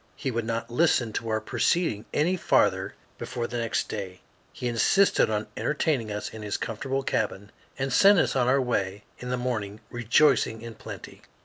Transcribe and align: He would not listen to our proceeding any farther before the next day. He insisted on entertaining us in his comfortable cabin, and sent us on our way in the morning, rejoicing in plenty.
He 0.15 0.31
would 0.31 0.45
not 0.45 0.71
listen 0.71 1.13
to 1.13 1.29
our 1.29 1.39
proceeding 1.39 2.05
any 2.11 2.35
farther 2.35 2.95
before 3.19 3.45
the 3.45 3.59
next 3.59 3.87
day. 3.87 4.21
He 4.51 4.67
insisted 4.67 5.29
on 5.29 5.45
entertaining 5.55 6.11
us 6.11 6.29
in 6.33 6.41
his 6.41 6.57
comfortable 6.57 7.03
cabin, 7.03 7.51
and 7.77 7.93
sent 7.93 8.17
us 8.17 8.35
on 8.35 8.47
our 8.47 8.59
way 8.61 9.03
in 9.19 9.29
the 9.29 9.37
morning, 9.37 9.79
rejoicing 9.91 10.63
in 10.63 10.73
plenty. 10.73 11.21